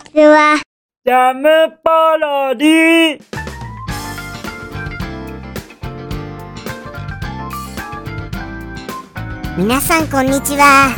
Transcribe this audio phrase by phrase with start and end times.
[0.00, 0.60] ちは。
[1.04, 1.48] ジャム
[1.82, 3.22] パロディ
[9.56, 10.94] 皆さんこんにちは。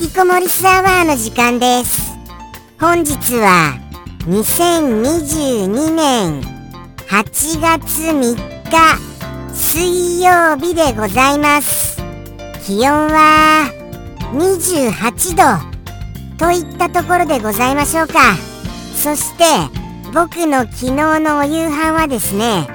[0.00, 2.10] 引きこもりスアワーの時間です。
[2.80, 3.78] 本日は
[4.26, 6.40] 2022年
[7.08, 8.34] 8月3
[8.70, 12.02] 日水曜日でございます。
[12.64, 13.70] 気温は
[14.32, 15.69] 28度
[16.40, 18.34] といったところでございましょうか。
[18.96, 19.44] そして
[20.14, 22.66] 僕の昨日のお夕飯はですね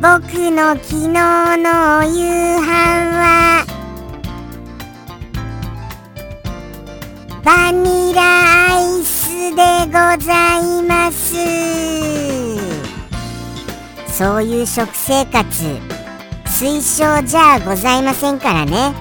[0.00, 2.66] 僕の昨日のお夕飯
[3.18, 3.66] は
[7.44, 8.22] バニラ
[8.76, 9.92] アイスでご
[10.24, 11.34] ざいます。
[14.06, 15.44] そういう食生活
[16.44, 18.94] 推奨じゃございませんからね。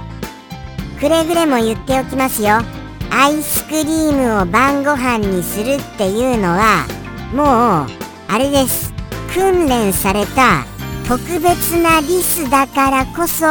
[0.99, 2.78] くれぐれも言っておきますよ。
[3.11, 6.85] アイスクリームを晩ご飯にするっていうのは
[7.33, 7.87] もう
[8.31, 8.93] あれです。
[9.33, 10.65] 訓練された
[11.07, 13.45] 特別なリスだからこそ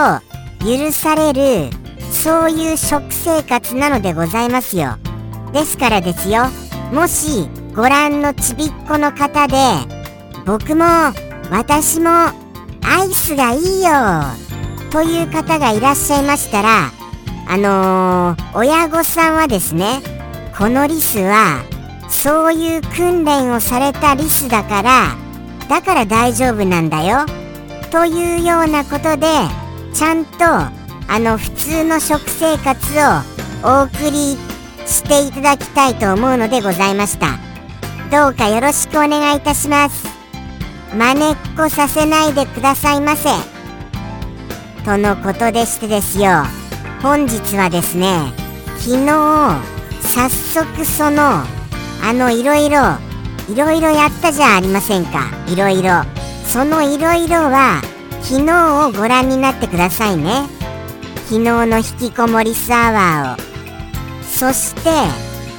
[0.64, 1.70] 許される
[2.10, 4.96] そういう食生活なのでございますよ。
[5.52, 6.46] ですからですよ。
[6.92, 9.56] もしご覧のちびっこの方で
[10.46, 10.84] 僕も
[11.50, 13.90] 私もアイスがいいよ
[14.90, 16.90] という方がいらっしゃいましたら
[17.48, 20.02] あのー、親御さんはですね
[20.56, 21.64] このリスは
[22.10, 25.16] そういう訓練をされたリスだから
[25.68, 27.24] だから大丈夫なんだよ
[27.90, 29.27] というようなことで
[29.94, 34.36] ちゃんとあの普通の食生活をお送り
[34.86, 37.38] していただきたいと思うのでございました。
[38.10, 40.06] どうかよろしくお願いいたします。
[40.96, 43.28] まねっこさせないでくださいませ。
[44.84, 46.58] とのことでしてですよ。
[47.02, 48.32] 本日はですね
[48.78, 49.06] 昨日
[50.02, 51.22] 早速その
[52.02, 53.08] あのいろいろ
[53.48, 55.30] いろいろやったじゃありませんか。
[55.46, 56.02] いろいろ。
[56.44, 57.80] そのいろいろは
[58.20, 60.46] 昨日をご覧になってくださいね。
[61.28, 64.23] 昨日の引きこもりスアワーを。
[64.23, 64.90] そして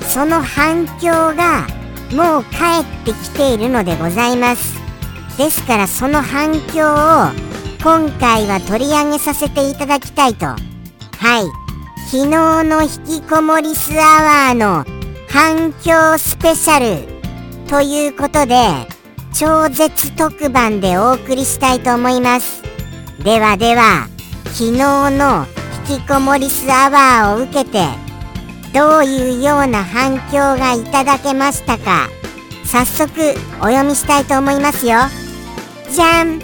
[0.06, 1.68] その反響が
[2.12, 4.80] もう帰ってきているのでございます。
[5.38, 7.32] ですからその反響を
[7.84, 10.69] 今回は取り上げさせていただきたいと。
[11.20, 11.70] はい。
[12.10, 14.86] 昨日の引きこもりスアワーの
[15.28, 17.08] 反響スペシャル
[17.70, 18.56] ということで
[19.34, 22.64] 超絶特番でお送りしたいと思います。
[23.24, 24.08] ではでは
[24.46, 24.78] 昨日
[25.12, 25.46] の
[25.90, 27.86] 引きこもりスアワーを受けて
[28.74, 32.08] どういうような反響がいただけましたか
[32.64, 33.12] 早速
[33.60, 35.00] お読みしたいと思いますよ。
[35.92, 36.40] じゃん。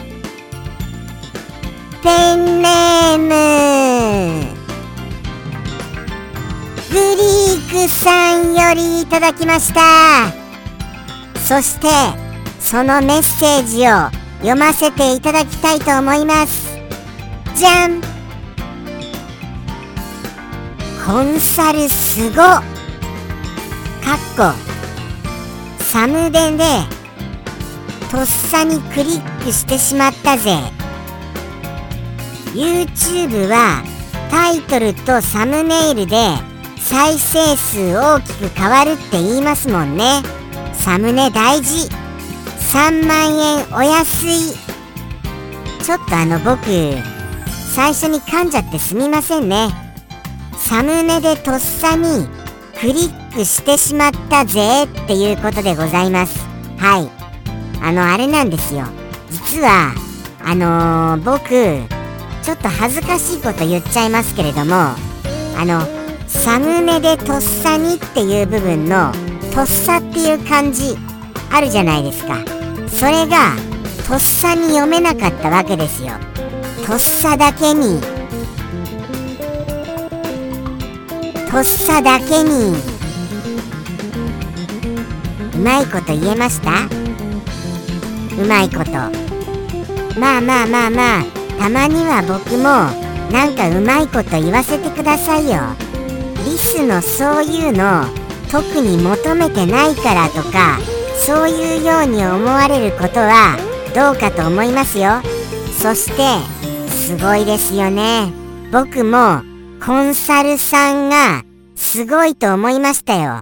[2.04, 4.55] ペンネーム。
[6.96, 10.32] グリークさんよりいただきました。
[11.42, 11.90] そして
[12.58, 16.74] そのメッセージを読ませていただきたいと思います。
[17.54, 18.00] じゃん。
[21.06, 22.36] コンサルすご。
[22.38, 22.64] かっ
[24.38, 24.54] こ。
[25.80, 26.64] サムデンで
[28.10, 30.60] とっさにクリックしてしまったぜ。
[32.54, 33.84] YouTube は
[34.32, 36.55] タイトルとサムネイルで
[36.86, 40.22] 再生数大きく変わるって言いますもんね。
[40.72, 41.90] サムネ大事。
[42.72, 44.54] 3万円お安い。
[45.84, 46.62] ちょっとあの僕
[47.74, 49.70] 最初に噛んじゃってすみませんね。
[50.58, 52.28] サムネでとっさに
[52.80, 56.46] クリックしてしまったぜっていうことでございます。
[56.78, 57.10] はい。
[57.82, 58.86] あのあれなんですよ。
[59.32, 59.92] 実は
[60.44, 61.50] あのー、僕
[62.44, 64.96] ちょっと恥ずかしいこと言っちゃいますけれどもあ
[65.66, 66.05] の
[66.44, 69.12] サムネでとっさにっていう部分の
[69.54, 70.96] とっさっていう漢字
[71.52, 72.38] あるじゃないですか。
[72.88, 73.56] それが
[74.08, 76.14] とっさに読めなかったわけですよ。
[76.86, 78.00] とっさだけに。
[81.50, 82.76] とっさだけに。
[85.56, 86.72] うまいこと言えました？
[88.42, 88.92] うまいこと。
[90.20, 91.24] まあまあまあまあ
[91.58, 92.64] たまには僕も
[93.32, 95.62] なんかうまいこと言わせてくださいよ。
[96.46, 98.06] リスのそういうの
[98.52, 100.80] 特に求めてないからとか
[101.18, 103.58] そういうように思われることは
[103.96, 105.22] どうかと思いますよ。
[105.82, 108.32] そしてすごいですよね。
[108.72, 109.42] 僕も
[109.84, 111.44] コンサルさんが
[111.76, 113.42] すごいと思いましたよ。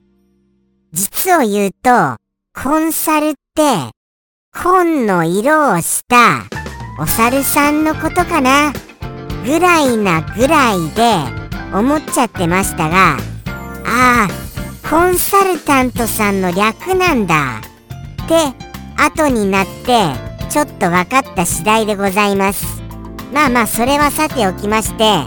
[0.91, 2.17] 実を言うと
[2.53, 3.91] コンサルって
[4.53, 6.43] 紺の色をした
[6.99, 8.71] お猿さんのことかな。
[9.45, 11.42] ぐらいなぐらいで
[11.73, 13.17] 思っちゃってましたが
[13.85, 14.27] ああ
[14.89, 17.61] コンサルタントさんの略なんだ。
[18.23, 18.35] って
[18.95, 20.07] 後になって
[20.49, 22.81] ちょっと分かった次第でございます。
[23.33, 25.23] まあまあそれはさておきまして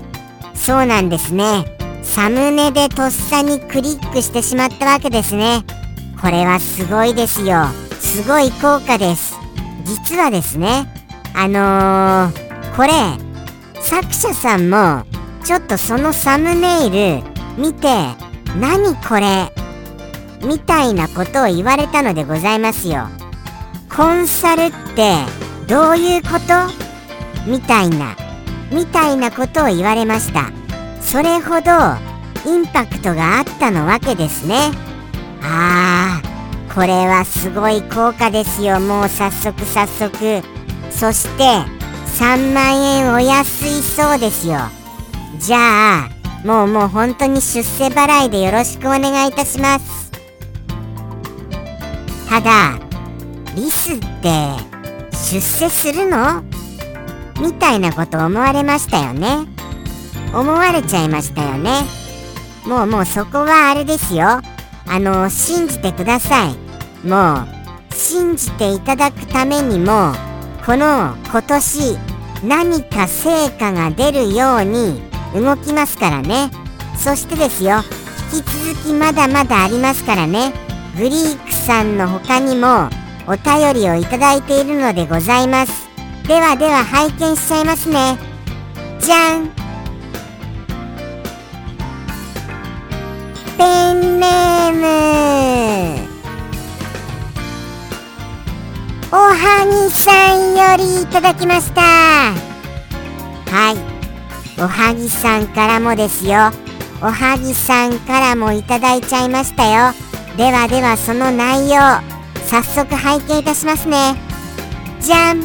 [0.54, 1.64] そうなんですね。
[2.02, 5.64] サムネでとっさにクリックしてしまったわけですね。
[6.20, 7.66] これはすごいですよ。
[8.00, 9.37] すごい効果です。
[9.84, 10.87] 実はですね
[11.34, 12.90] あのー、これ
[13.82, 15.04] 作者さんも
[15.46, 16.90] ちょっとそのサムネイ
[17.20, 17.22] ル
[17.56, 17.87] 見て
[18.60, 19.52] 何これ
[20.44, 23.06] みたいなことを言われたのでございますよ。
[23.88, 25.14] コンサルって
[25.69, 28.16] どういうことみたいな
[28.72, 30.50] みたいなことを言われました。
[31.00, 31.70] それほど
[32.50, 34.72] インパクトがあったのわけですね。
[35.43, 38.81] あーこれはすごい効果ですよ。
[38.81, 40.43] もう早速早速。
[40.90, 41.44] そして
[42.19, 44.58] 3万円お安いそうですよ。
[45.38, 46.10] じゃあ
[46.44, 50.10] もうもう本当に出世払いでよろしくお願いいたします。
[52.28, 52.78] ただ
[53.54, 54.50] リスって
[55.12, 56.42] 出世するの？
[57.40, 59.46] みたいなこと思われましたよね。
[60.34, 61.82] 思われちゃいましたよね。
[62.66, 64.26] もうもうそこはあれですよ。
[64.88, 66.56] あの信じてください。
[67.06, 70.12] もう信じていただくためにも
[70.64, 71.98] この今年
[72.44, 75.02] 何か成果が出るように
[75.34, 76.50] 動きますからね。
[76.96, 77.82] そしてですよ。
[78.32, 80.52] 引き続きまだまだありますからね。
[80.96, 82.88] グリークさんの他にも
[83.26, 85.87] お便りをいただいているのでございます。
[86.26, 88.19] ではでは拝見しちゃいますね。
[89.00, 89.50] じゃん。
[93.56, 96.08] ペンネーム。
[99.12, 101.82] おはぎさんよりいただきました。
[101.82, 103.95] はい。
[104.58, 106.50] おはぎさんからもですよ。
[107.03, 109.93] おはぎさんからもいただいちゃいましたよ。
[110.37, 111.76] ではではその内容
[112.47, 114.14] 早速拝見いたしますね。
[115.00, 115.41] じゃん。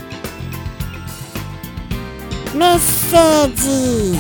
[2.58, 4.20] メッセージ。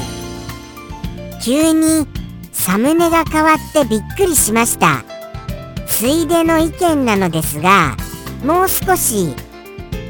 [1.43, 2.05] 急に
[2.51, 5.03] サムネが変わってびっくりしました。
[5.87, 7.95] ついでの意見なのですが
[8.43, 9.35] もう少し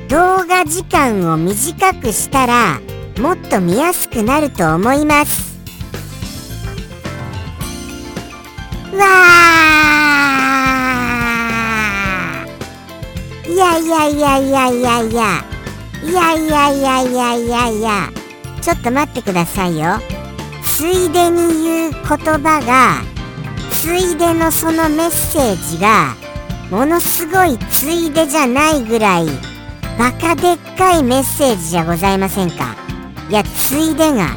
[0.07, 2.79] 動画時間を短くしたら
[3.19, 5.51] もっと見やすくなると思います。
[8.93, 13.51] わー。
[13.51, 15.45] いやいやいやいやいや。
[16.03, 17.35] いやいやいやいやいや。
[17.35, 18.09] いやいや
[18.61, 19.99] ちょっと待ってくださいよ。
[20.63, 23.01] ついでに言う言葉が
[23.71, 26.15] ついでのそのメッセージが
[26.71, 29.27] ものすごいついでじゃないぐらい
[29.99, 32.90] バカでっかいメッセージじゃございませんか。
[33.71, 34.35] ついでが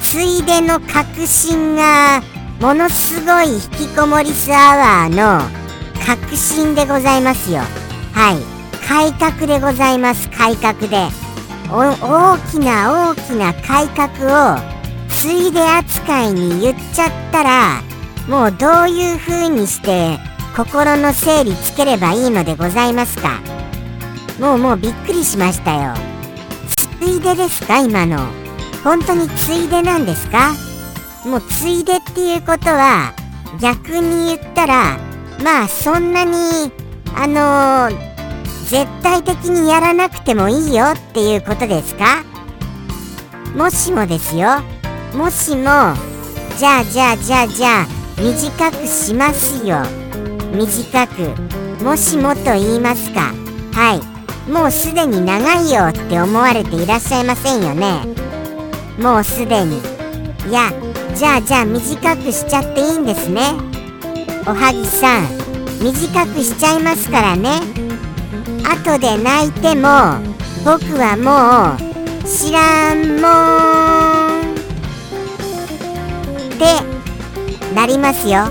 [0.00, 2.22] ついでの確信が
[2.58, 5.42] ものすごい引きこもりスアワーの
[6.02, 7.58] 確信でございますよ。
[8.14, 8.38] はい。
[8.88, 10.30] 改革でございます。
[10.30, 11.06] 改革で。
[11.70, 14.58] 大きな大きな改革を
[15.10, 17.82] ついで扱いに言っちゃったら
[18.26, 20.18] もうどういう風にして
[20.56, 23.38] 心の整理つければいいのでございますか？
[24.40, 25.92] もうもうびっくりしましたよ。
[26.98, 27.78] ついでですか？
[27.78, 28.40] 今の。
[28.84, 30.54] 本当についでなんですか？
[31.24, 33.14] もうついでっていうことは
[33.60, 34.98] 逆に言ったら
[35.42, 36.72] まあそんなに
[37.14, 37.98] あのー、
[38.66, 42.24] 絶対的にやらなくてもいいよっていうことですか？
[43.56, 44.62] もしもですよ。
[45.14, 45.94] もしも
[46.58, 47.86] じゃあじゃあじゃあじゃあ
[48.18, 49.82] 短くしますよ。
[50.54, 51.82] 短く。
[51.84, 53.32] もしもと言いますか。
[53.72, 54.50] はい。
[54.50, 58.06] もうすでに長いよって思われていらっしゃいませんよね。
[59.02, 59.78] もうすでに。
[60.48, 60.72] いや
[61.16, 63.52] じゃあじゃあ短くしちゃっていいんですね。
[64.46, 65.26] おはぎさん
[65.82, 67.60] 短くしちゃいますからね。
[68.64, 70.20] 後で泣いても
[70.64, 73.28] 僕はもう知らんも
[74.38, 74.52] ん。
[76.54, 78.44] ってなりますよ。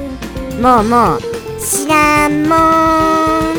[0.61, 1.21] もうもう
[1.61, 3.53] 知らんもん。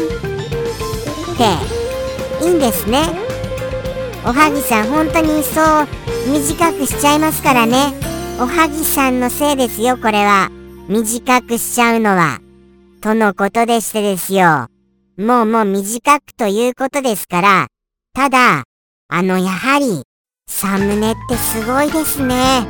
[1.32, 3.08] っていいんですね。
[4.26, 5.88] おはぎさん本当にそう
[6.26, 7.92] 短くしちゃいますからね。
[8.38, 10.50] おはぎさんのせいですよこれは。
[10.88, 12.40] 短くしちゃうのは。
[13.00, 14.68] とのことでしてですよ。
[15.18, 17.66] もうもう短くということですから。
[18.14, 18.64] ただ
[19.08, 20.04] あのやはり
[20.48, 22.66] サムネってすごいですね。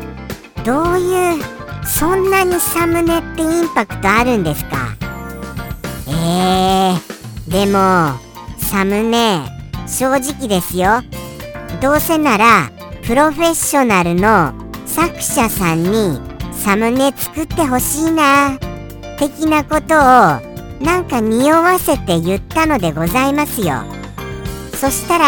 [0.64, 1.42] どういう
[1.85, 4.97] そんなにサムネってインパクトあるんですか？
[6.09, 8.18] えー、でも
[8.59, 9.40] サムネ
[9.87, 11.02] 正直ですよ。
[11.80, 12.71] どうせなら
[13.02, 14.54] プロフェッショナルの
[14.87, 16.21] 作者さんに
[16.52, 18.59] サムネ作ってほしいな。
[19.18, 19.99] 的なことを
[20.80, 23.82] なんか匂わせて言ったのでございますよ。
[24.75, 25.26] そしたら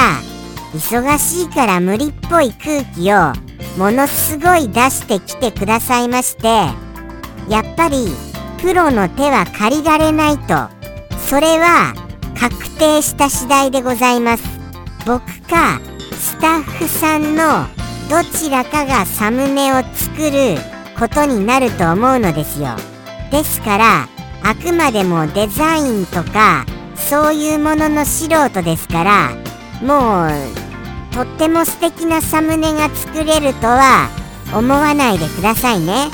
[0.73, 3.33] 忙しいから無理っぽい空気を
[3.77, 6.49] ものすごい出してきてくださいまして。
[7.49, 8.07] やっぱり
[8.63, 10.69] プロの手は借りられないと。
[11.29, 11.93] それは
[12.39, 14.45] 確定した次第でございます。
[15.05, 15.81] 僕か
[16.25, 17.67] スタッフさんの
[18.09, 20.57] どちらかがサムネを作る
[20.99, 22.69] ことになると思うのですよ。
[23.31, 24.09] ですから
[24.43, 26.65] あくまでもデザインとか
[26.97, 29.33] そういうものの素人ですから
[29.83, 30.31] もう
[31.15, 34.09] とっても素敵なサムネが作れるとは
[34.55, 36.09] 思わないでくださいね。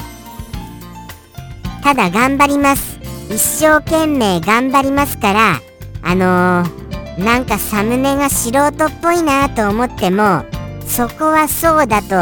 [1.84, 2.98] ただ頑張ります。
[3.30, 5.60] 一生懸命頑張りますから
[6.02, 6.79] あのー、
[7.20, 8.72] なんかサムネが素人っ
[9.02, 10.44] ぽいなと思っても
[10.86, 12.16] そこはそうだと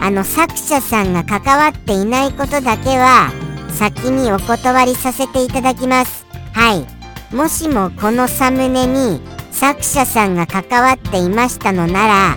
[0.00, 3.32] あの作者さんが関わっていないことだけは
[3.70, 6.26] 先にお断りさせていただきます。
[6.52, 7.34] はい。
[7.34, 12.36] もしもこのサムネに作者さんが関わっていましたのなら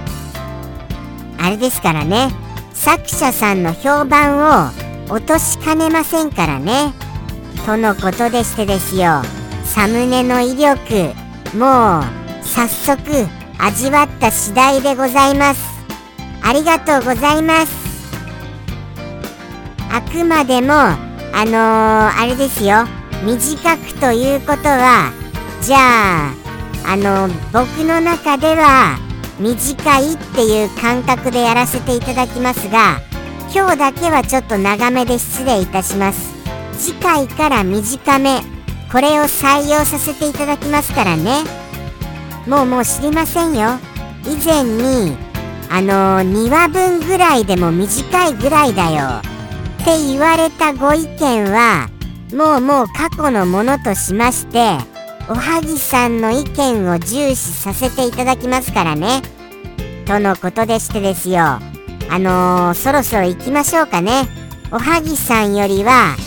[1.37, 2.29] あれですからね。
[2.73, 4.69] 作者さんの評判
[5.07, 6.93] を落としかねませんからね。
[7.65, 9.21] とのことでしてですよ。
[9.65, 11.13] サムネの威力
[11.53, 12.03] もう
[12.43, 13.01] 早速
[13.57, 15.61] 味わった次第でございます。
[16.43, 17.71] ありがとうございます。
[19.91, 20.95] あくまでもあ
[21.45, 22.85] のー、あれですよ。
[23.23, 25.11] 短くということは
[25.61, 26.33] じゃあ
[26.85, 28.97] あの僕の中では
[29.39, 32.99] 短いっていう感覚でやらせていただきますが
[33.53, 36.33] 今日だけはちょっと長めで失礼いたします。
[36.79, 38.60] 次回から短め。
[38.91, 41.43] これを採用させていただきますからね。
[42.45, 43.79] もうもう知りませんよ。
[44.25, 45.15] 以前に
[45.69, 49.21] あの2話分ぐらいでも短いぐらいだよ。
[49.81, 51.89] って言われたご意見は
[52.33, 54.77] もうもう過去のものとしまして
[55.27, 59.21] おはぎさんの意見を重視させていただきますからね。
[60.05, 61.59] とのことでしてですよ。
[62.09, 64.27] あのー、そろそろ行きましょうかね。
[64.71, 66.17] おはぎさんよりは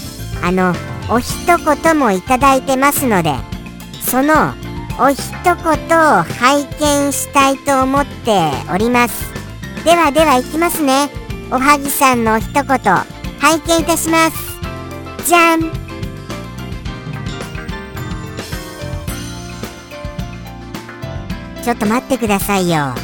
[0.43, 0.75] あの
[1.11, 3.35] お一言もいただいてますので
[4.01, 4.55] その
[4.99, 9.33] お一言を拝見したいと思っております。
[9.85, 11.11] ではでは行きますね。
[11.51, 14.37] おはぎさんのお一言拝見いたします。
[15.27, 15.63] じゃん。
[21.63, 22.95] ちょっと待ってくださいよ。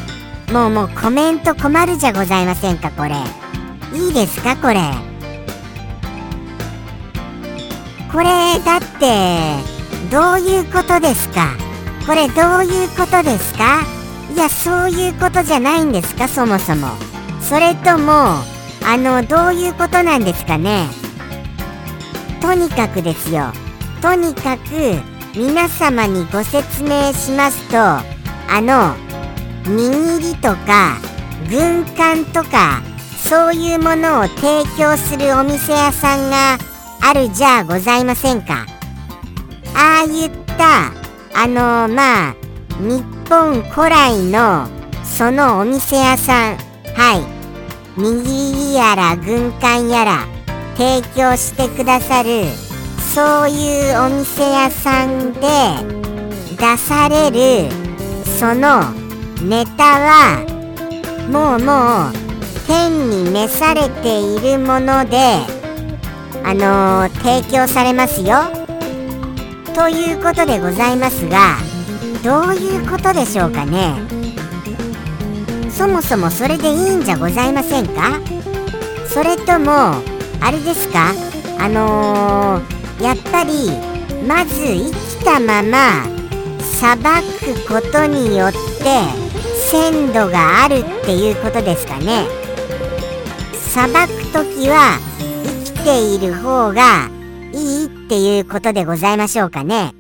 [0.52, 3.16] もうもうコメント困るじゃございませんかこれ。
[3.98, 5.09] いいですかこれ。
[8.12, 9.54] これだって
[10.10, 11.56] どういうことですか？
[12.06, 13.82] これどういうことですか？
[14.34, 16.26] いやそういうことじゃないんですか？
[16.26, 16.88] そもそも。
[17.40, 18.12] それとも
[18.84, 20.88] あのどういうことなんですかね？
[22.40, 23.52] とにかくですよ。
[24.02, 24.62] とにかく
[25.36, 28.02] 皆様にご説明しますとあ
[28.60, 28.96] の
[29.64, 30.96] 握りとか
[31.48, 32.82] 軍艦とか
[33.28, 36.58] そういうものを提供するお店屋さんが
[37.02, 38.66] あるじゃございませんか。
[39.74, 40.92] ああいった
[41.34, 42.34] あの、まあ
[42.80, 44.68] 日本古来の
[45.04, 46.56] そのお店屋さん。
[46.94, 47.40] はい。
[47.96, 50.26] 握りやら軍艦やら
[50.76, 52.44] 提供してくださる
[53.14, 55.40] そういうお店屋さんで
[56.56, 57.70] 出される
[58.38, 58.90] その
[59.42, 60.46] ネタは
[61.30, 65.59] もうもう天に召されているもので
[66.44, 68.36] あのー、提供されますよ。
[69.74, 71.56] ということでございますが
[72.24, 73.94] どういうことでしょうかね。
[75.70, 78.20] そもそもそれでいいんじゃございませんか？
[79.08, 79.72] それとも
[80.40, 81.12] あれですか？
[81.58, 83.70] あのー、やっぱり
[84.26, 86.04] まず生きたまま
[86.60, 88.58] さばくことによって
[89.70, 92.26] 鮮度があるっていうことですかね。
[93.54, 94.98] さばく時は
[95.90, 97.10] ている方が
[97.52, 99.92] いいっていうことでございましょうかね。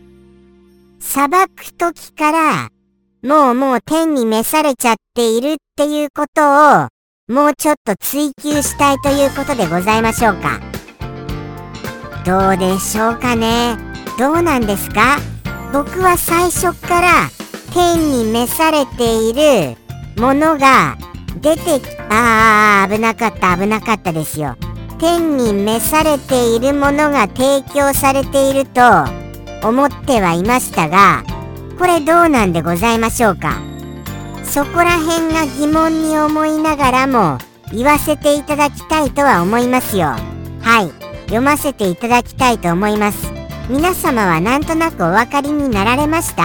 [1.00, 2.68] 裁く時から、
[3.24, 6.88] もうもう天に召されちゃっているっていうことを、
[7.28, 10.60] もうちょっと追求したいということでございましょうか。
[12.24, 13.76] どうでしょうかね。
[14.16, 15.18] どうなんですか？
[15.72, 17.28] 僕は最初から
[17.74, 19.76] 天に召されている
[20.22, 20.96] ものが
[21.40, 24.56] 出てき、あー、危なかった危なかったですよ。
[25.00, 28.82] 天に召されているものが提供されていると
[29.66, 31.24] 思ってはいましたが
[31.78, 33.62] これどうなんでございましょうか？
[34.44, 37.38] そこら辺が疑問に思いながらも
[37.72, 40.08] 言わせていただきたいとは思いますよ。
[40.60, 40.90] はい。
[41.26, 43.32] 読ませていただきたいと思います。
[43.70, 46.42] 皆様はなんとなくお分かりになられました？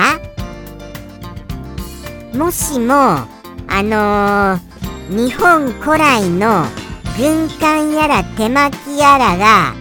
[2.38, 3.28] もしもあ
[3.82, 6.66] のー、日本古来の
[7.18, 9.74] 軍艦やら手巻きやらが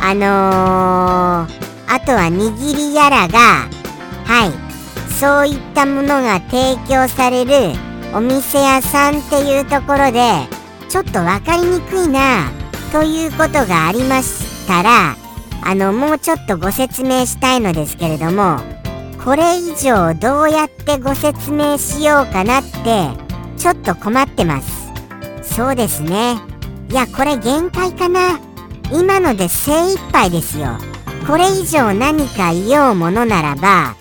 [0.00, 3.68] あのー、あとは握りやらが
[4.24, 4.72] はい。
[5.22, 7.52] そういったものが提供される
[8.12, 10.20] お店屋さんっていうところで
[10.88, 12.50] ちょっと分かりにくいな
[12.90, 15.16] ということがありましたら
[15.62, 18.58] あのもうちょっとご説明したいのですけれども
[19.24, 23.08] これ以上どうやってご説明しようかなって
[23.56, 24.92] ちょっと困ってます。
[25.42, 26.51] そうですね。
[26.92, 28.38] いやこれ限界かな。
[28.92, 30.76] 今ので精一杯ですよ。
[31.26, 33.96] これ以上何か言おうものならば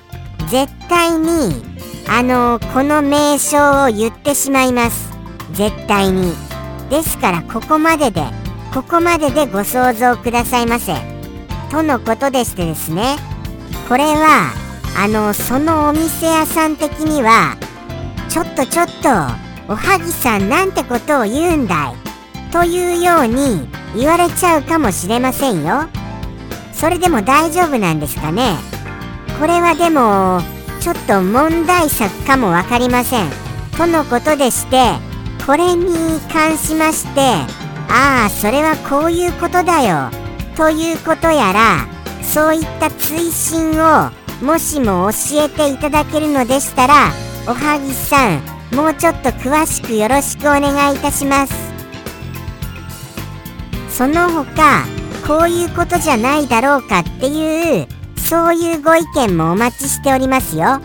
[0.50, 1.64] 絶対に
[2.10, 5.10] あのこの名称を言ってしまいます。
[5.54, 6.34] 絶対に。
[6.90, 8.26] ですからここまでで
[8.74, 10.96] ここまででご想像くださいませ。
[11.72, 13.16] とのことでしてですね。
[13.88, 14.52] これは
[15.02, 17.56] あのそのお店屋さん的には
[18.28, 19.10] ちょっとちょっと
[19.72, 22.11] おはぎさんなんてことを言うんだい。
[22.52, 25.88] というように言われちゃうかもしれませんよ。
[26.74, 28.56] それでも大丈夫なんですかね？
[29.40, 30.42] これはでも
[30.82, 33.30] ちょっと問題作かも分かりません。
[33.78, 34.94] とのことでして
[35.46, 37.22] これに関しまして
[37.90, 40.10] ああそれはこういうことだよ。
[40.56, 41.88] ということやら
[42.22, 44.12] そういった追伸を
[44.44, 47.12] もしも教えていただけるのでしたら
[47.48, 48.42] おはぎさん
[48.76, 51.71] もうちょっと詳しくよろしくお願いいたします。
[54.02, 54.88] その他
[55.28, 60.82] こういうことじゃないだろうかっていうそういうご意見もお待ちしておりますよ。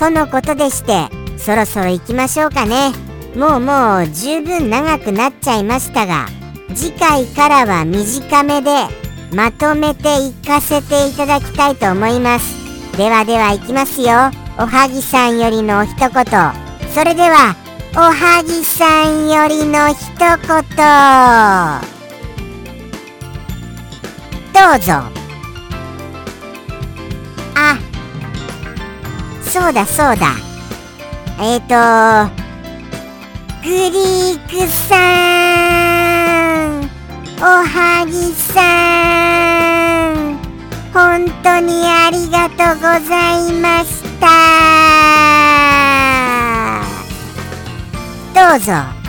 [0.00, 1.06] とのことでして
[1.38, 2.90] そろそろ行きましょうかね。
[3.36, 6.26] もうもう十分長くなっちゃいましたが
[6.74, 8.72] 次回からは短めで
[9.32, 12.96] まとめていかせていただきたいと思います。
[12.96, 14.08] ではでは行きますよ。
[14.58, 16.10] おはぎさんよりの一言。
[16.92, 17.54] それでは
[17.94, 21.95] おはぎさんよりの一言。
[24.56, 24.94] どうぞ。
[27.54, 27.78] あ
[29.42, 30.32] そうだそうだ。
[31.38, 32.32] えっ、ー、と
[33.62, 34.96] グリークさ
[36.70, 36.88] ん
[37.38, 38.62] おはぎさ
[40.14, 40.38] ん
[40.90, 44.26] 本当にありがとうございました。
[48.34, 49.05] どうぞ。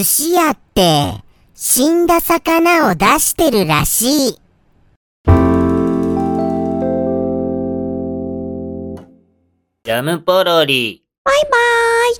[0.00, 1.12] 寿司屋って
[1.54, 4.40] 死んだ魚を出してるらしい。
[9.84, 11.04] ジャムポロリ。
[11.22, 12.16] バイバーイ。